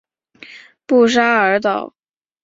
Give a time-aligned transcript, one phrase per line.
[0.87, 1.93] 布沙尔岛。